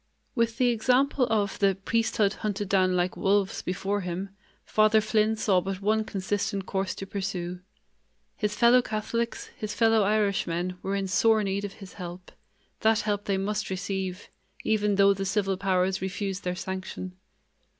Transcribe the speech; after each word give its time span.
With 0.33 0.57
the 0.57 0.69
example 0.69 1.27
of 1.29 1.59
the 1.59 1.75
"priesthood 1.75 2.33
hunted 2.41 2.67
down 2.67 2.95
like 2.95 3.15
wolves" 3.15 3.61
before 3.61 4.01
him, 4.01 4.29
Father 4.65 4.99
Flynn 4.99 5.35
saw 5.35 5.61
but 5.61 5.79
one 5.79 6.05
consistent 6.05 6.65
course 6.65 6.95
to 6.95 7.05
pursue. 7.05 7.59
His 8.35 8.55
fellow 8.55 8.81
Catholics, 8.81 9.51
his 9.55 9.75
fellow 9.75 10.01
Irishmen, 10.01 10.79
were 10.81 10.95
in 10.95 11.05
sore 11.07 11.43
need 11.43 11.65
of 11.65 11.73
his 11.73 11.93
help; 11.93 12.31
that 12.79 13.01
help 13.01 13.25
they 13.25 13.37
must 13.37 13.69
receive, 13.69 14.29
even 14.63 14.95
though 14.95 15.13
the 15.13 15.23
civil 15.23 15.55
powers 15.55 16.01
refused 16.01 16.43
their 16.43 16.55
sanction. 16.55 17.13